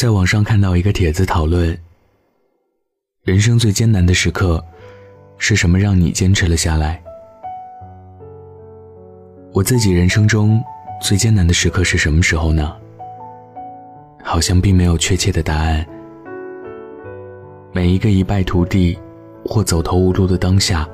[0.00, 1.78] 在网上看到一个帖子讨论：
[3.22, 4.64] 人生最艰难的时刻
[5.36, 6.98] 是什么让你坚持了下来？
[9.52, 10.58] 我自己人生中
[11.02, 12.74] 最艰难的时刻是什么时候呢？
[14.24, 15.86] 好像并没有确切的答案。
[17.70, 18.98] 每一个一败涂地
[19.44, 20.88] 或走投无路的当下，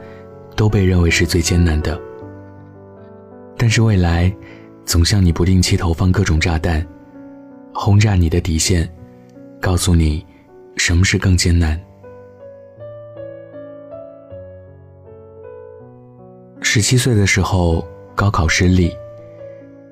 [0.56, 1.96] 都被认为是最艰难的。
[3.56, 4.34] 但是未来，
[4.84, 6.84] 总向你不定期投放各种炸弹，
[7.78, 8.90] 轰炸你的底线，
[9.60, 10.24] 告诉你，
[10.76, 11.78] 什么是更艰难。
[16.62, 18.90] 十七岁的时候，高考失利，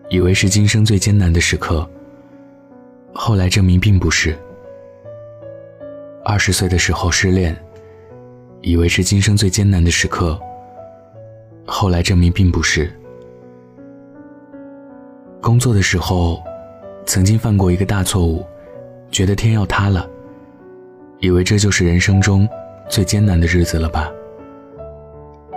[0.08, 1.86] 以为是今生最艰难的时刻。
[3.12, 4.34] 后来证明并不是。
[6.24, 7.54] 二十岁的时候失恋，
[8.62, 10.40] 以为是今生最艰难的时刻。
[11.66, 12.90] 后来证明并不是。
[15.42, 16.42] 工作的时候，
[17.06, 18.44] 曾经犯过一个大错误，
[19.10, 20.08] 觉得天要塌了，
[21.20, 22.48] 以为这就是人生中
[22.88, 24.10] 最艰难的日子了吧。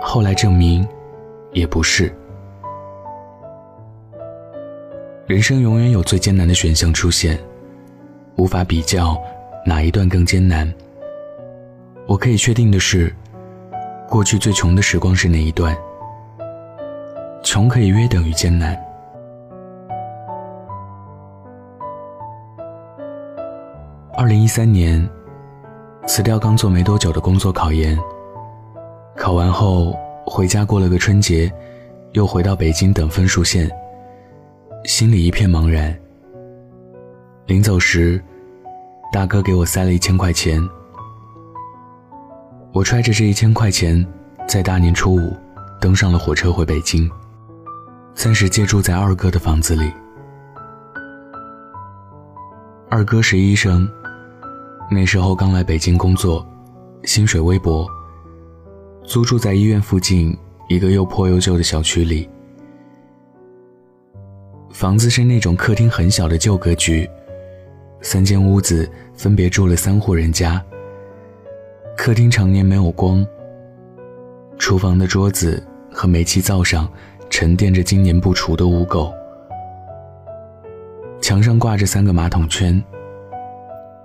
[0.00, 0.86] 后来证明，
[1.52, 2.12] 也不是。
[5.26, 7.38] 人生永远有最艰难的选项出现，
[8.36, 9.20] 无法比较
[9.66, 10.72] 哪一段更艰难。
[12.06, 13.12] 我可以确定的是，
[14.08, 15.76] 过去最穷的时光是哪一段？
[17.42, 18.78] 穷可以约等于艰难。
[24.28, 25.08] 二零一三年，
[26.06, 27.98] 辞掉刚做没多久的工作考研，
[29.16, 31.50] 考完后回家过了个春节，
[32.12, 33.70] 又回到北京等分数线，
[34.84, 35.98] 心里一片茫然。
[37.46, 38.22] 临走时，
[39.10, 40.62] 大哥给我塞了一千块钱，
[42.74, 44.06] 我揣着这一千块钱，
[44.46, 45.34] 在大年初五
[45.80, 47.10] 登上了火车回北京，
[48.12, 49.90] 暂时借住在二哥的房子里。
[52.90, 53.90] 二哥是医生。
[54.90, 56.46] 那时候刚来北京工作，
[57.04, 57.86] 薪水微薄。
[59.04, 60.36] 租住在医院附近
[60.68, 62.28] 一个又破又旧的小区里，
[64.70, 67.08] 房子是那种客厅很小的旧格局，
[68.00, 70.62] 三间屋子分别住了三户人家。
[71.96, 73.26] 客厅常年没有光，
[74.58, 75.62] 厨房的桌子
[75.92, 76.90] 和煤气灶上
[77.28, 79.12] 沉淀着经年不除的污垢，
[81.20, 82.82] 墙上挂着三个马桶圈。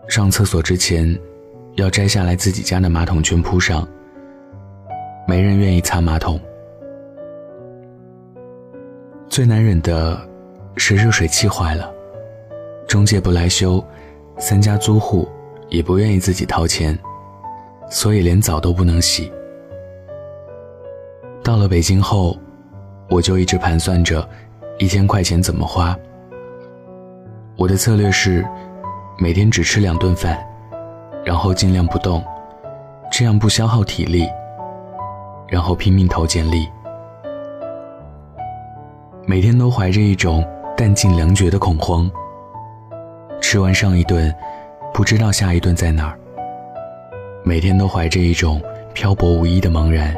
[0.07, 1.17] 上厕所之前，
[1.75, 3.87] 要摘下来自己家的马桶圈铺上。
[5.27, 6.39] 没人愿意擦马桶。
[9.29, 10.19] 最难忍的
[10.75, 11.91] 是热水器坏了，
[12.85, 13.83] 中介不来修，
[14.37, 15.27] 三家租户
[15.69, 16.97] 也不愿意自己掏钱，
[17.89, 19.31] 所以连澡都不能洗。
[21.41, 22.37] 到了北京后，
[23.09, 24.27] 我就一直盘算着
[24.77, 25.97] 一千块钱怎么花。
[27.57, 28.45] 我的策略是。
[29.17, 30.37] 每天只吃两顿饭，
[31.23, 32.23] 然后尽量不动，
[33.11, 34.27] 这样不消耗体力。
[35.47, 36.67] 然后拼命投简历，
[39.27, 40.43] 每天都怀着一种
[40.75, 42.09] 弹尽粮绝的恐慌。
[43.39, 44.33] 吃完上一顿，
[44.93, 46.17] 不知道下一顿在哪儿。
[47.43, 48.59] 每天都怀着一种
[48.93, 50.15] 漂泊无依的茫然，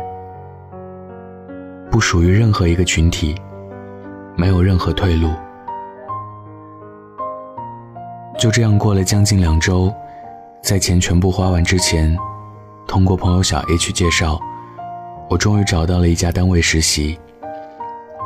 [1.92, 3.36] 不属于任何一个群体，
[4.38, 5.30] 没有任何退路。
[8.38, 9.94] 就这样过了将近两周，
[10.62, 12.16] 在钱全部花完之前，
[12.86, 14.40] 通过朋友小 H 介绍，
[15.30, 17.18] 我终于找到了一家单位实习，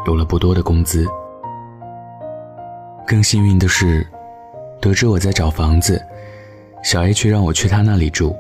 [0.08, 1.06] 有了不多的工资。
[3.06, 4.06] 更幸运的是，
[4.82, 6.04] 得知我在找房子，
[6.84, 8.36] 小 H 让我去他那里住。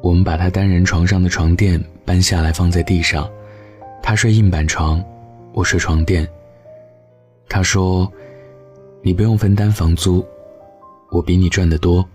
[0.00, 3.28] 我们把他单人床上的床垫搬下来放在地上，
[4.00, 5.04] 他睡硬板床，
[5.52, 6.26] 我睡床垫。
[7.48, 8.10] 他说
[9.02, 10.24] ：“你不用分担房租。”
[11.10, 12.06] 我比你赚得多。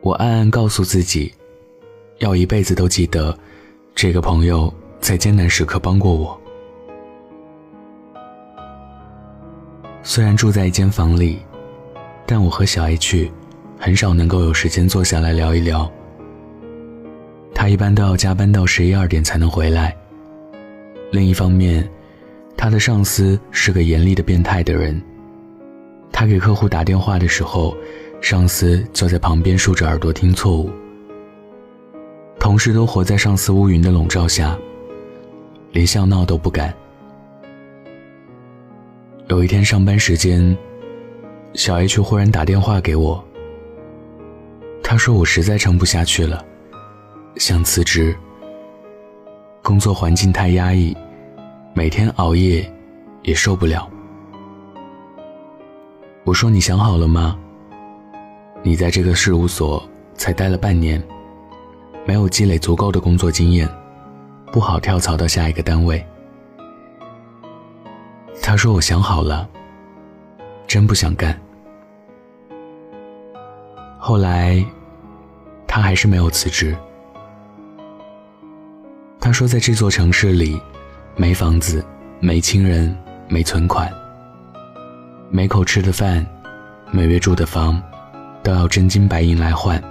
[0.00, 1.32] 我暗暗告诉自己，
[2.18, 3.36] 要一辈子都记得，
[3.94, 6.38] 这个朋友在艰难时刻帮过我。
[10.02, 11.38] 虽然住在一间房里，
[12.26, 13.30] 但我和小 H
[13.78, 15.90] 很少能够有时间坐下来聊一聊。
[17.54, 19.96] 他一般都要加班到十一二点才能回来。
[21.12, 21.88] 另一方面，
[22.56, 25.00] 他的上司是个严厉的变态的人。
[26.22, 27.76] 他给客户打电话的时候，
[28.20, 30.70] 上司就在旁边竖着耳朵听错误。
[32.38, 34.56] 同事都活在上司乌云的笼罩下，
[35.72, 36.72] 连笑闹都不敢。
[39.26, 40.56] 有一天上班时间，
[41.54, 43.24] 小 H 忽然打电话给我。
[44.80, 46.44] 他说我实在撑不下去了，
[47.34, 48.14] 想辞职。
[49.60, 50.96] 工作环境太压抑，
[51.74, 52.72] 每天熬夜，
[53.24, 53.90] 也受不了。
[56.24, 57.36] 我说：“你想好了吗？
[58.62, 59.82] 你在这个事务所
[60.14, 61.02] 才待了半年，
[62.06, 63.68] 没有积累足够的工作经验，
[64.52, 66.04] 不好跳槽到下一个单位。
[68.40, 69.48] 他说：“我想好了，
[70.68, 71.36] 真不想干。”
[73.98, 74.64] 后来，
[75.66, 76.76] 他还是没有辞职。
[79.18, 80.60] 他说：“在这座城市里，
[81.16, 81.84] 没房子，
[82.20, 82.96] 没亲人，
[83.28, 83.92] 没存款，
[85.34, 86.26] 每口吃的饭，
[86.90, 87.82] 每月住的房，
[88.42, 89.82] 都要真金白银来换。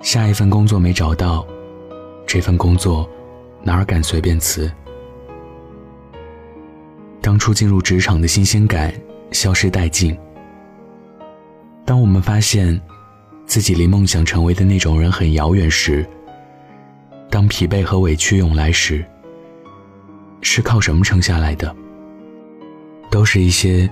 [0.00, 1.46] 下一份工作没找到，
[2.26, 3.08] 这份工作
[3.62, 4.68] 哪儿敢随便辞？
[7.20, 8.92] 当初进入职场的新鲜感
[9.30, 10.18] 消失殆尽。”
[11.86, 12.78] 当我们发现
[13.46, 16.04] 自己离梦想成为的那种人很遥远时，
[17.30, 19.04] 当疲惫和委屈涌来时，
[20.40, 21.72] 是靠什么撑下来的？
[23.12, 23.88] 都是一些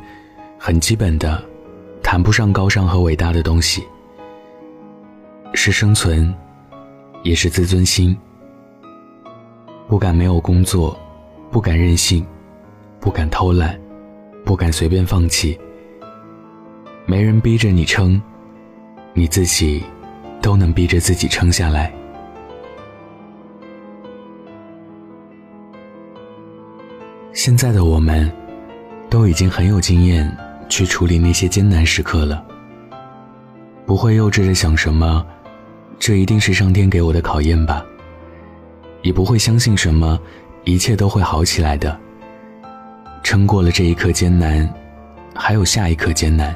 [0.59, 1.45] 很基本的、
[2.03, 3.87] 谈不上高尚和伟大的东西，
[5.53, 6.35] 是生存，
[7.23, 8.17] 也是自尊心。
[9.87, 10.99] 不敢没有工作，
[11.51, 12.27] 不敢任性，
[12.99, 13.79] 不敢偷懒，
[14.43, 15.61] 不敢随便放弃。
[17.05, 18.19] 没人逼着你撑，
[19.13, 19.85] 你自己
[20.41, 21.93] 都能逼着自己撑下来。
[27.35, 28.31] 现在的我们，
[29.11, 30.35] 都已经很有经验
[30.69, 32.43] 去处理那些艰难时刻了，
[33.85, 35.27] 不会幼稚的想什么，
[35.99, 37.85] 这一定是上天给我的考验吧，
[39.03, 40.19] 也不会相信什么，
[40.63, 41.99] 一切都会好起来的。
[43.25, 44.73] 撑过了这一刻艰难，
[45.35, 46.55] 还有下一刻艰难。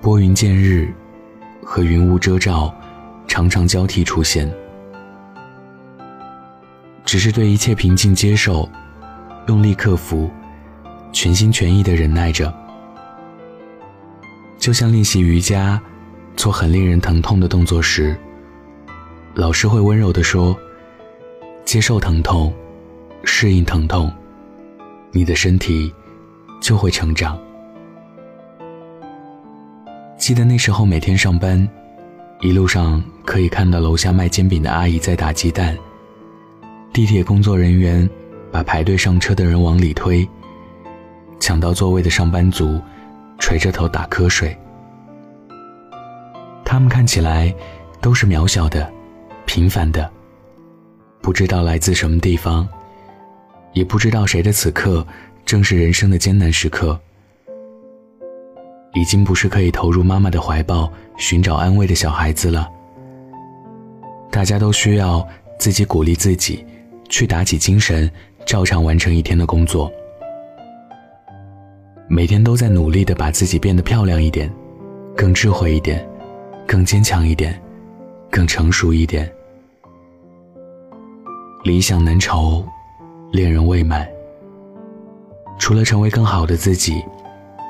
[0.00, 0.94] 拨云见日，
[1.64, 2.72] 和云雾遮罩，
[3.26, 4.48] 常常交替出现。
[7.04, 8.68] 只是对一切平静接受，
[9.48, 10.30] 用力克服，
[11.16, 12.54] 全心全意的忍耐着。
[14.58, 15.80] 就像练习瑜伽，
[16.36, 18.14] 做很令人疼痛的动作时，
[19.32, 20.54] 老师会温柔地说
[21.64, 22.52] ：“接受疼痛，
[23.24, 24.12] 适应疼痛，
[25.10, 25.90] 你的身体
[26.60, 27.38] 就会成长。”
[30.20, 31.66] 记得那时候每天上班，
[32.42, 35.74] 一路上可以看到楼下卖煎饼的阿姨在打鸡蛋，
[36.92, 38.06] 地铁工作人员
[38.52, 40.28] 把排队上车的人往里推，
[41.38, 42.80] 抢到座位的上班族
[43.38, 44.56] 垂着头打瞌睡。
[46.64, 47.54] 他们看起来
[48.00, 48.90] 都是渺小的、
[49.44, 50.10] 平凡的，
[51.20, 52.68] 不知道来自什么地方，
[53.72, 55.06] 也不知道谁的此刻
[55.44, 56.98] 正是人生的艰难时刻。
[58.94, 62.68] 已经不是可以投入妈妈的怀抱寻找安慰的小孩子了。
[64.30, 65.26] 大家都需要
[65.58, 66.64] 自己鼓励自己，
[67.08, 68.10] 去打起精神，
[68.44, 69.92] 照常完成一天的工作。
[72.08, 74.52] 每天都在努力的把自己变得漂亮一点，
[75.16, 76.08] 更智慧一点，
[76.66, 77.60] 更坚强一点，
[78.30, 79.30] 更成熟一点。
[81.64, 82.64] 理想难酬，
[83.32, 84.06] 恋人未满。
[85.58, 87.02] 除了成为更好的自己。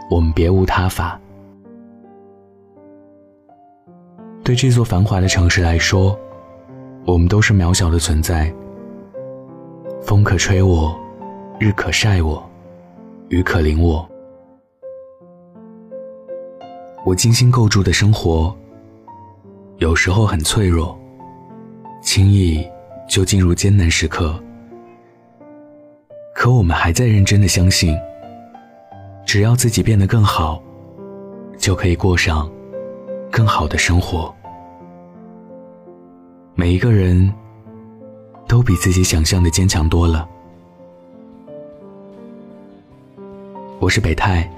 [0.09, 1.21] 我们别无他法。
[4.45, 6.17] 对这座繁华的城市来说，
[7.05, 8.53] 我们都是渺小的存在。
[10.01, 10.97] 风可吹我，
[11.59, 12.41] 日可晒我，
[13.31, 14.09] 雨可淋我。
[17.07, 18.53] 我精心构筑的生活，
[19.79, 20.99] 有时候很脆弱，
[22.03, 22.69] 轻易
[23.09, 24.35] 就进入艰难时刻。
[26.35, 27.97] 可我们还在认真的相信。
[29.25, 30.61] 只要自己变得更好，
[31.57, 32.51] 就可以过上
[33.31, 34.35] 更好的生活。
[36.57, 37.33] 每一个人
[38.49, 40.29] 都比自己想象的坚强多了。
[43.79, 44.49] 我是北泰，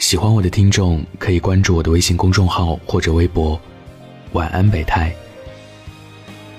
[0.00, 3.60] 喜欢我的听众可以关注我的微信公众号或者微博。
[4.32, 5.14] 晚安，北太。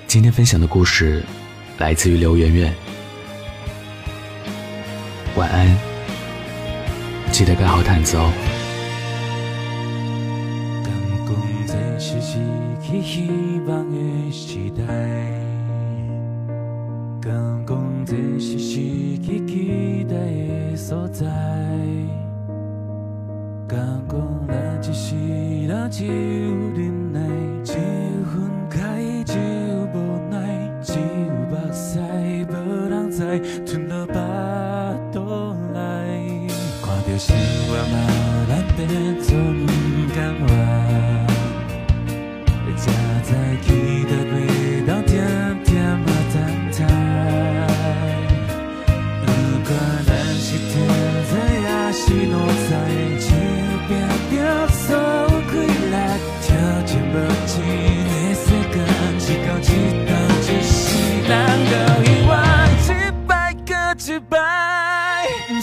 [0.06, 1.24] 今天分享的故事
[1.80, 2.72] 来自于刘媛媛。
[5.36, 5.76] 晚安。
[7.32, 8.32] 记得盖好毯子哦。
[11.98, 12.38] 是失
[12.82, 13.30] 去希
[13.68, 14.84] 望的时代，
[17.22, 18.76] 敢讲这是失
[19.20, 21.28] 去期待的所在，
[23.72, 25.16] 敢讲咱一世
[25.66, 26.12] 人只有
[26.76, 27.22] 忍耐，
[27.64, 27.80] 只有
[28.26, 29.96] 分开，只有无
[30.30, 30.36] 奈，
[30.84, 31.00] 只有
[31.50, 31.98] 目屎，
[32.50, 32.54] 无
[32.90, 34.14] 人知，吞落巴
[35.14, 35.80] 肚内。
[37.08, 37.34] 着生
[37.68, 37.96] 活嘛，
[38.50, 38.80] 咱变
[39.22, 39.66] 做不
[40.14, 40.46] 甘活，
[42.76, 42.84] 才
[43.24, 43.30] 知
[43.62, 43.68] 期
[44.04, 44.12] 待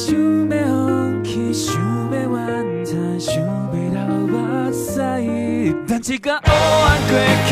[0.00, 2.40] 想要放弃，想要完
[2.86, 3.40] 成，想要
[3.94, 4.96] 到目屎，
[5.86, 7.12] 但一个黑暗过
[7.46, 7.50] 去，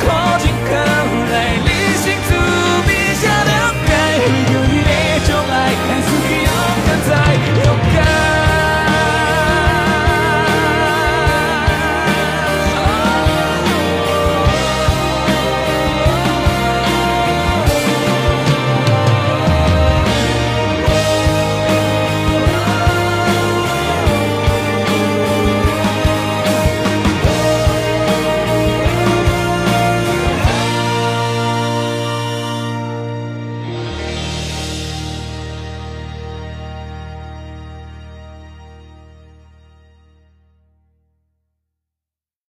[0.00, 0.72] 靠近靠
[1.30, 1.34] 来，
[1.66, 1.68] 理
[2.00, 2.30] 性自
[2.86, 2.88] 闭
[3.20, 3.48] 才了
[3.84, 4.90] 解，为着伊的
[5.26, 6.08] 宠爱，还是
[6.46, 6.48] 勇
[6.86, 7.10] 敢再
[7.64, 8.49] 勇敢。